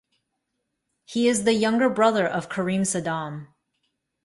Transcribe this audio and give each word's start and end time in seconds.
He 1.05 1.27
is 1.27 1.43
the 1.43 1.53
younger 1.53 1.87
brother 1.87 2.27
of 2.27 2.49
Karim 2.49 2.81
Saddam. 2.85 3.49